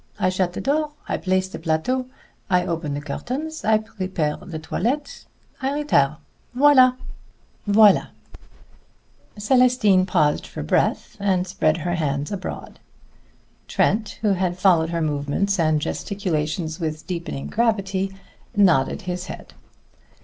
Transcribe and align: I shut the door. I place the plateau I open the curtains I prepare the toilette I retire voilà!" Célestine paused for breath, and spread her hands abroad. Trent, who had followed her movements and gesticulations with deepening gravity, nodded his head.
I 0.19 0.29
shut 0.29 0.53
the 0.53 0.61
door. 0.61 0.93
I 1.07 1.17
place 1.17 1.47
the 1.47 1.59
plateau 1.59 2.07
I 2.49 2.65
open 2.65 2.95
the 2.95 3.01
curtains 3.01 3.63
I 3.63 3.77
prepare 3.77 4.35
the 4.37 4.57
toilette 4.57 5.25
I 5.61 5.73
retire 5.73 6.17
voilà!" 6.57 6.97
Célestine 9.37 10.07
paused 10.07 10.47
for 10.47 10.63
breath, 10.63 11.17
and 11.19 11.45
spread 11.45 11.77
her 11.77 11.93
hands 11.93 12.31
abroad. 12.31 12.79
Trent, 13.67 14.17
who 14.23 14.29
had 14.33 14.57
followed 14.57 14.89
her 14.89 15.03
movements 15.03 15.59
and 15.59 15.79
gesticulations 15.79 16.79
with 16.79 17.05
deepening 17.05 17.45
gravity, 17.45 18.11
nodded 18.55 19.03
his 19.03 19.27
head. 19.27 19.53